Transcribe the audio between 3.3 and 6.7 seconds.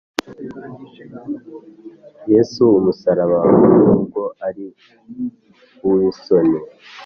wawe, Nubw' ar' uw'isoni,